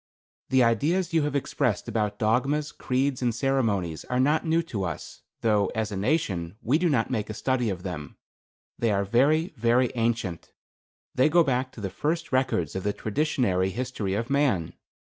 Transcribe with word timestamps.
The 0.49 0.63
ideas 0.63 1.13
you 1.13 1.21
have 1.25 1.35
expressed 1.35 1.87
about 1.87 2.17
dogmas, 2.17 2.71
creeds 2.71 3.21
and 3.21 3.35
ceremonies 3.35 4.03
are 4.05 4.19
not 4.19 4.43
new 4.47 4.63
to 4.63 4.83
us, 4.83 5.21
though, 5.41 5.67
as 5.75 5.91
a 5.91 5.95
nation, 5.95 6.55
we 6.63 6.79
do 6.79 6.89
not 6.89 7.11
make 7.11 7.29
a 7.29 7.35
study 7.35 7.69
of 7.69 7.83
them. 7.83 8.17
They 8.79 8.89
are 8.89 9.05
very, 9.05 9.53
very 9.57 9.91
ancient. 9.93 10.53
They 11.13 11.29
go 11.29 11.43
back 11.43 11.71
to 11.73 11.81
the 11.81 11.91
first 11.91 12.31
records 12.31 12.75
of 12.75 12.81
the 12.81 12.93
traditionary 12.93 13.69
history 13.69 14.15
of 14.15 14.31
man. 14.31 14.73